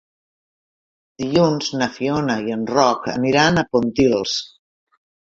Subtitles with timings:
[1.23, 4.35] Dilluns na Fiona i en Roc aniran a Pontils.